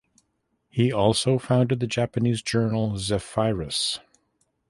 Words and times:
He 0.67 0.91
also 0.91 1.37
founded 1.37 1.79
the 1.79 1.85
Japanese 1.85 2.41
journal 2.41 2.97
"Zephyrus". 2.97 3.99